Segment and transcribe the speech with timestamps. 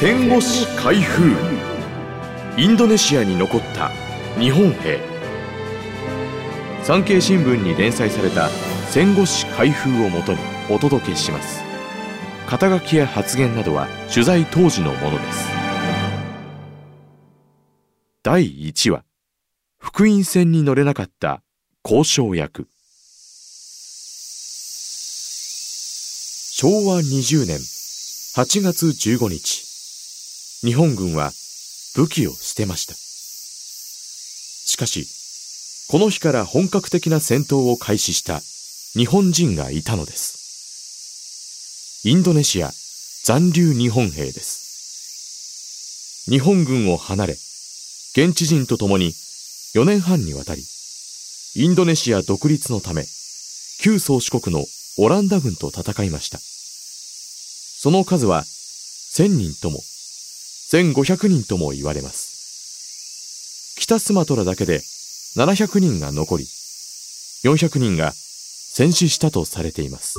[0.00, 1.36] 戦後史開封。
[2.56, 3.90] インドネシアに残った
[4.38, 4.98] 日本兵。
[6.82, 8.48] 産経新聞に連載された
[8.88, 10.38] 戦後史開封をもとに
[10.70, 11.60] お届けします。
[12.46, 15.46] 肩書きや発言などは取材当時のものです。
[18.22, 19.04] 第1話。
[19.76, 21.42] 福音船に乗れなかった
[21.84, 22.70] 交渉役。
[26.54, 29.69] 昭和20年8月15日。
[30.62, 31.32] 日本軍は
[31.96, 32.92] 武器を捨てました。
[32.92, 35.06] しかし
[35.90, 38.40] この日から本格的な戦闘を開始した
[38.92, 42.02] 日本人がいたのです。
[42.06, 42.72] インドネシア
[43.24, 46.28] 残留日本兵です。
[46.30, 49.12] 日本軍を離れ現地人と共に
[49.74, 50.62] 4年半にわたり
[51.56, 53.06] インドネシア独立のため
[53.80, 54.66] 旧宗主国の
[54.98, 56.38] オランダ軍と戦いました。
[56.38, 59.80] その数は1000人とも。
[60.72, 63.74] 1500人とも言われます。
[63.76, 64.76] 北スマトラだけで
[65.36, 66.44] 700人が残り
[67.44, 70.16] 400人が戦死したとされています。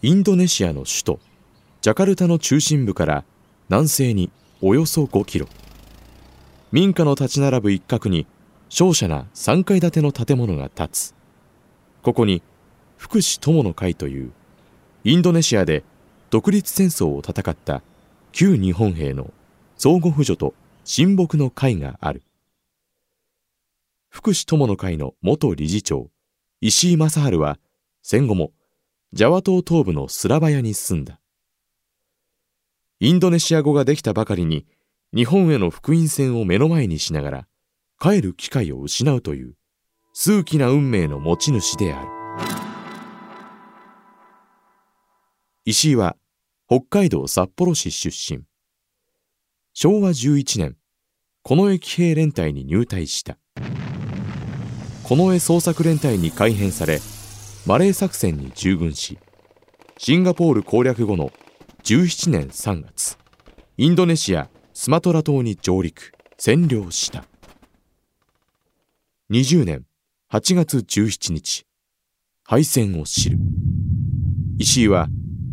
[0.00, 1.20] インドネシアの首都
[1.82, 3.24] ジャカルタの中心部から
[3.68, 4.30] 南西に
[4.62, 5.46] およそ5キロ。
[6.72, 8.26] 民家の立ち並ぶ一角に
[8.70, 11.14] 瀟洒な3階建ての建物が建つ。
[12.02, 12.42] ここに
[13.00, 14.30] 福祉友の会という
[15.04, 15.84] インドネシアで
[16.28, 17.82] 独立戦争を戦った
[18.30, 19.32] 旧日本兵の
[19.78, 20.52] 相互扶助と
[20.84, 22.22] 親睦の会がある。
[24.10, 26.10] 福祉友の会の元理事長
[26.60, 27.58] 石井正治は
[28.02, 28.52] 戦後も
[29.14, 31.20] ジャワ島東部のスラバヤに住んだ。
[33.00, 34.66] インドネシア語ができたばかりに
[35.14, 37.46] 日本への福音戦を目の前にしながら
[37.98, 39.54] 帰る機会を失うという
[40.12, 42.69] 数奇な運命の持ち主である。
[45.70, 46.16] 石井は
[46.66, 48.42] 北海道札幌市出身。
[49.72, 50.76] 昭和11年
[51.44, 53.38] 近衛騎兵連隊に入隊した。
[55.06, 56.98] 近衛捜索連隊に改編され
[57.66, 59.20] マレー作戦に従軍し
[59.96, 61.30] シンガポール攻略後の
[61.84, 63.16] 17年3月
[63.76, 67.24] インドネシアスマトラ島に上陸占領した。
[69.30, 69.84] 20年
[70.32, 71.64] 8月17日
[72.42, 73.38] 敗戦を知る。
[74.58, 75.08] 石井は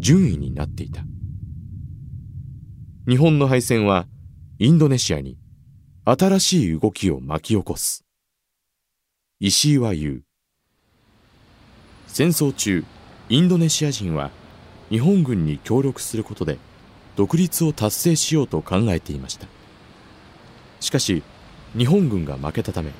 [0.00, 1.02] 順位になっていた。
[3.06, 4.06] 日本の敗戦は
[4.58, 5.36] インドネシアに
[6.06, 8.06] 新しい動きを巻き起こす。
[9.40, 10.22] 石井は言う。
[12.06, 12.82] 戦争中
[13.28, 14.30] インドネシア人は
[14.88, 16.56] 日本軍に協力することで
[17.16, 19.46] 独立を達成しようと考えていました。
[20.80, 21.22] しかし
[21.76, 22.90] 日本軍が負けたため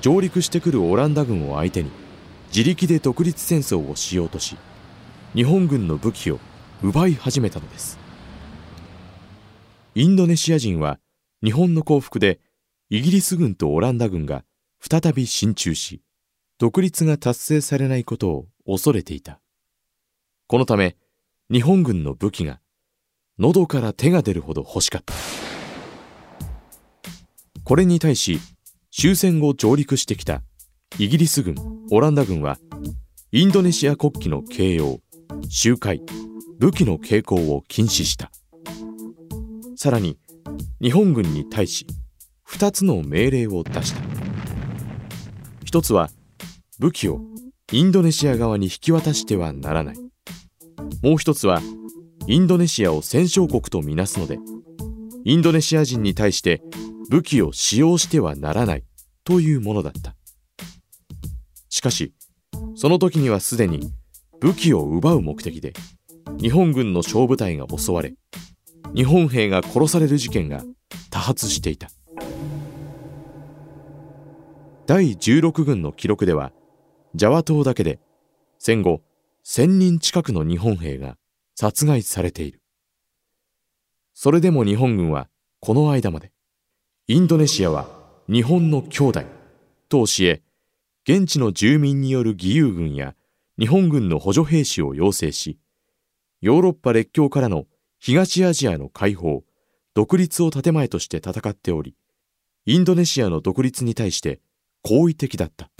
[0.00, 1.90] 上陸してくるオランダ軍を相手に
[2.54, 4.56] 自力で独立戦争をしようとし
[5.34, 6.40] 日本軍の武器を
[6.82, 7.98] 奪い始めたのです。
[9.94, 10.98] インドネシア人は
[11.44, 12.40] 日本の降伏で
[12.88, 14.44] イギリス軍とオランダ軍が
[14.80, 16.00] 再び進駐し
[16.58, 19.40] 独立が達成されないことを恐れていた。
[20.46, 20.96] このため
[21.52, 22.60] 日本軍の武器が
[23.38, 25.12] 喉から手が出るほど欲しかった。
[27.64, 28.40] これに対し
[28.90, 30.40] 終戦後上陸してきた
[30.98, 31.54] イギリス軍
[31.90, 32.56] オランダ軍は
[33.30, 35.00] インドネシア国旗の形容
[35.48, 36.02] 集会。
[36.58, 38.30] 武器の傾向を禁止した。
[39.76, 40.18] さらに
[40.80, 41.86] 日本軍に対し
[42.48, 44.00] 2つの命令を出した。
[45.64, 46.10] 一つは
[46.80, 47.20] 武器を
[47.72, 49.96] インドネシア側に引き渡してはならない。
[51.02, 51.60] もう一つは
[52.26, 54.38] インドネシアを戦勝国とみなすので
[55.24, 56.60] インドネシア人に対して
[57.10, 58.84] 武器を使用してはならない。
[59.22, 60.16] というものだった。
[61.68, 62.14] しかし
[62.74, 63.92] その時にはすでに
[64.40, 65.72] 武器を奪う目的で
[66.40, 68.14] 日本軍の小部隊が襲われ
[68.94, 70.62] 日本兵が殺される事件が
[71.10, 71.88] 多発していた。
[74.86, 76.52] 第16軍の記録では
[77.14, 77.98] ジャワ島だけで
[78.58, 79.02] 戦後
[79.44, 81.16] 1000人近くの日本兵が
[81.54, 82.62] 殺害されている。
[84.14, 85.28] それでも日本軍は
[85.60, 86.32] この間まで
[87.08, 87.88] インドネシアは
[88.28, 89.22] 日本の兄弟
[89.88, 90.42] と教え
[91.04, 93.14] 現地の住民による義勇軍や
[93.58, 95.58] 日本軍の補助兵士を養成し
[96.40, 97.64] ヨーロッパ列強からの
[97.98, 99.42] 東アジアの解放
[99.94, 101.96] 独立を建前として戦っており
[102.66, 104.40] インドネシアの独立に対して
[104.82, 105.70] 好意的だった。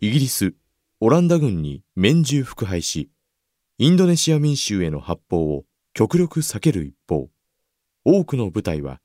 [0.00, 0.54] イギリス
[1.00, 3.10] オランダ軍に免従服配し
[3.78, 7.28] インドネシア民衆への発砲を極力避ける一方
[8.04, 9.00] 多くの部隊は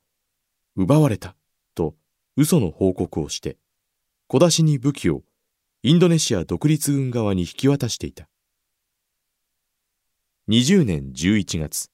[0.75, 1.36] 奪われた
[1.74, 1.95] と
[2.38, 3.57] 嘘の報告をして
[4.27, 5.24] 小出しに武器を
[5.85, 8.30] インドネシア独立軍側に引き渡していた。
[10.47, 11.89] 20年11月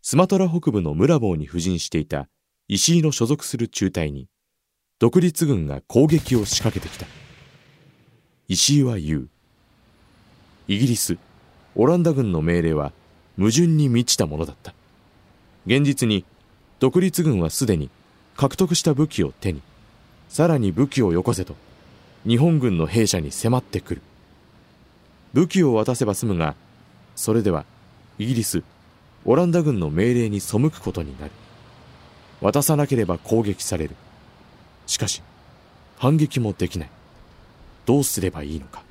[0.00, 2.28] スマトラ北部のムラボーに布陣していた
[2.68, 4.28] 石井の所属する中隊に
[5.00, 7.06] 独立軍が攻撃を仕掛けてきた。
[8.46, 9.28] 石井は言う。
[10.68, 11.18] イギリス
[11.74, 12.92] オランダ軍の命令は
[13.36, 14.72] 矛盾に満ちたものだった。
[15.66, 16.24] 現実に
[16.78, 17.90] 独立軍はすでに
[18.36, 19.62] 獲得した武器を手に
[20.28, 21.56] さらに武器をよこせと
[22.26, 24.02] 日本軍の兵舎に迫ってくる。
[25.32, 26.56] 武器を渡せば済むが
[27.14, 27.64] それでは
[28.18, 28.64] イギリス
[29.24, 31.30] オランダ軍の命令に背くことになる。
[32.40, 33.94] 渡さなければ攻撃される。
[34.86, 35.22] しかし
[35.98, 36.90] 反撃もできない。
[37.84, 38.82] どうすればいいのか。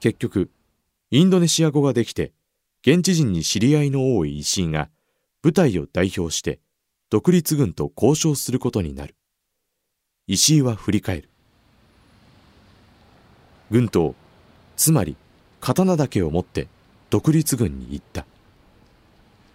[0.00, 0.50] 結局
[1.10, 2.32] インドネシア語ができて
[2.82, 4.90] 現地人に知り合いの多い石井が
[5.40, 6.60] 部隊を代表して
[7.08, 9.14] 独立軍と交渉することになる。
[10.28, 11.28] 石井は振り返る。
[13.72, 14.14] 軍刀
[14.76, 15.16] つまり
[15.60, 16.68] 刀だけを持って
[17.10, 18.24] 独立軍に行った。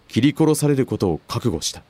[0.08, 1.82] 切り殺されることを覚悟した。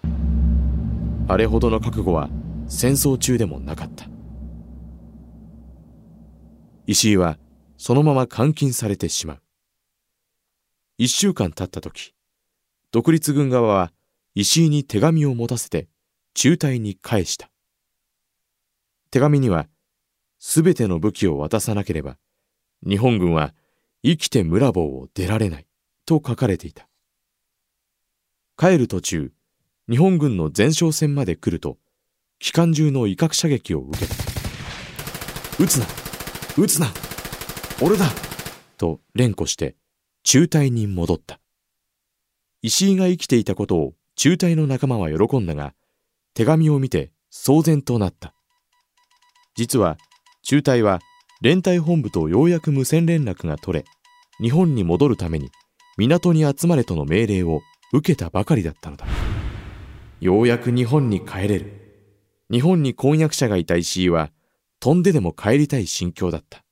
[1.27, 2.31] あれほどの覚悟は
[2.69, 4.07] 戦争中でもなかった。
[6.87, 7.37] 石井は
[7.79, 9.43] そのまま監禁されてしまう。
[10.99, 12.15] 一週間経った時、
[12.93, 13.93] 独立軍側は
[14.37, 15.89] 石井に手紙を持たせて
[16.35, 17.51] 中隊に返した。
[19.11, 19.69] 手紙には、
[20.39, 22.19] すべての武器を渡さなければ、
[22.87, 23.55] 日本軍は
[24.05, 25.67] 生きて村坊を出られない
[26.07, 26.89] と書かれていた。
[28.57, 29.33] 帰る途中、
[29.89, 31.79] 日本軍の前哨戦まで来ると、
[32.39, 34.15] 機関銃の威嚇射撃を受けた。
[35.59, 35.87] 撃つな
[36.57, 36.87] 撃つな
[37.83, 38.07] 俺だ
[38.77, 39.77] と連呼して、
[40.23, 41.41] 中隊に戻った。
[42.63, 45.75] 石井が生きていたことを中隊の仲間は喜んだが、
[46.35, 48.35] 手紙を見て騒然となった。
[49.59, 49.99] 実は、
[50.45, 51.01] 中隊は
[51.43, 53.85] 連隊本部とようやく無線連絡が取れ、
[54.41, 55.51] 日本に戻るために
[55.97, 57.61] 港に集まれとの命令を
[57.93, 59.05] 受けたばかりだったのだ。
[60.21, 61.73] ようやく日本に帰れる。
[62.53, 64.31] 日本に婚約者がいた石井は、
[64.79, 66.63] 飛んででも帰りたい心境だった。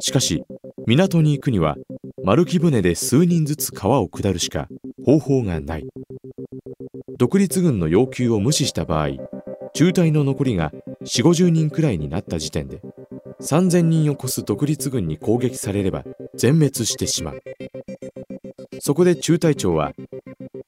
[0.00, 0.42] しかし、
[0.84, 1.76] 港に行くには、
[2.24, 4.66] 丸木船で数人ずつ川を下るしか
[5.04, 5.86] 方法がない。
[7.18, 9.10] 独立軍の要求を無視した場合、
[9.76, 10.70] 中隊の残りが
[11.04, 12.80] 4、50人くらいになった時点で、
[13.40, 16.04] 3000人を超す独立軍に攻撃されれば
[16.34, 17.42] 全滅してしまう。
[18.80, 19.92] そこで中隊長は、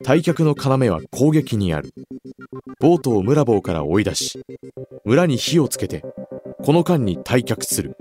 [0.04, 0.54] 退却の
[0.84, 1.92] 要は攻撃にある。
[2.78, 4.40] ボートを村坊から追い出し、
[5.04, 6.04] 村に火をつけて、
[6.62, 7.96] この間に退却する。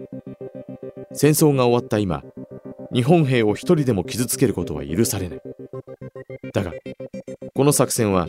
[1.14, 2.24] 戦争が終わった今、
[2.94, 5.42] 日本兵を一人でも傷つけることは許されない。
[6.54, 6.74] だが、
[7.54, 8.28] この作戦は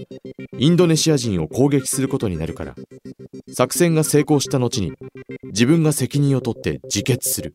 [0.59, 2.75] インドネシア人を攻撃することになるから、
[3.49, 4.93] 作戦が成功した後に
[5.45, 7.53] 自分が責任を取って自決する、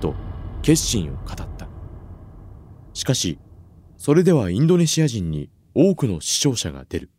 [0.00, 0.14] と
[0.62, 1.68] 決心を語った。
[2.94, 3.38] しかし、
[3.98, 7.10] それではインドネシア人に多くの死傷者が出る。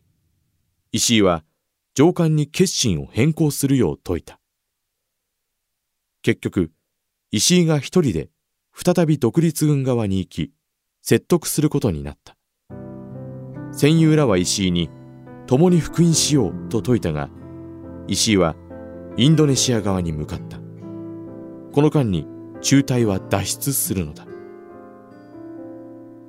[0.91, 1.43] 石井は
[1.93, 4.39] 上官に決心を変更するよう説いた。
[6.23, 6.71] 結局、
[7.31, 8.29] 石井が一人で
[8.73, 10.51] 再び独立軍側に行き、
[11.01, 12.35] 説得することになった。
[13.71, 14.89] 戦友らは石井に、
[15.45, 17.29] 共に復員しようと説いたが、
[18.07, 18.55] 石井は
[19.17, 20.57] インドネシア側に向かった。
[21.71, 22.27] この間に
[22.61, 24.25] 中隊は脱出するのだ。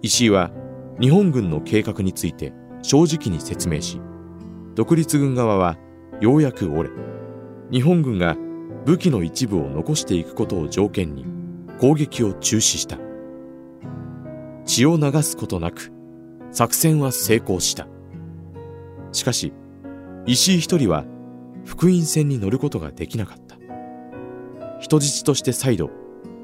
[0.03, 0.51] 石井は
[1.01, 2.53] 日本軍の計画について
[2.83, 4.01] 正直に説明し、
[4.75, 5.77] 独立軍側は
[6.21, 6.95] ようやく折れ、
[7.71, 8.37] 日本軍が
[8.85, 11.27] 武器の一部を残していくことを条件に
[11.81, 12.99] 攻撃を中止した
[14.65, 15.93] 血を流すことなく
[16.53, 17.89] 作戦は成功した
[19.11, 19.53] しかし
[20.27, 21.05] 石井一人は
[21.67, 23.57] 福音船に乗ることができなかった。
[24.81, 25.91] 人質として再度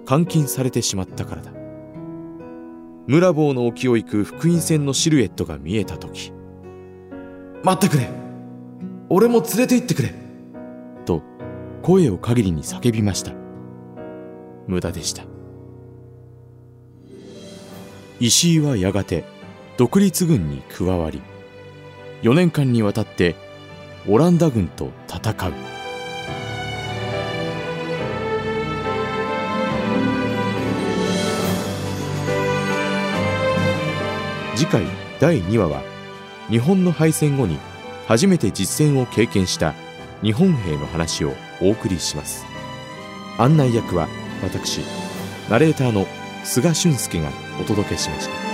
[0.07, 1.53] 監禁されてしまったからだ。
[3.07, 6.33] 村坊の沖を行く福音船のシルエットが見えた時
[7.63, 8.11] 待ってくれ。
[9.09, 10.15] 俺も連れて行ってくれ。
[11.05, 11.23] と
[11.83, 13.33] 声を限りに叫びました。
[14.67, 15.25] 無駄でした。
[18.21, 19.25] 石井はやがて
[19.77, 21.21] 独立軍に加わり
[22.23, 23.35] 4年間にわたって
[24.09, 25.53] オランダ軍と戦う。
[34.57, 34.85] 次回
[35.21, 35.83] 第2話は
[36.49, 37.59] 日本の敗戦後に
[38.09, 39.73] 初めて実戦を経験した
[40.23, 42.45] 日本兵の話をお送りします。
[43.39, 44.09] 案内役は
[44.43, 44.81] 私
[45.49, 46.07] ナレーターの
[46.43, 47.31] 菅俊介が
[47.61, 48.52] お届けしました。